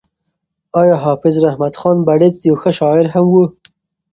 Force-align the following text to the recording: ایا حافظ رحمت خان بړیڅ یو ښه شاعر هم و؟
ایا 0.79 0.95
حافظ 1.05 1.35
رحمت 1.45 1.73
خان 1.79 1.97
بړیڅ 2.07 2.37
یو 2.47 2.55
ښه 2.61 2.71
شاعر 2.79 3.05
هم 3.13 3.25
و؟ 3.33 3.35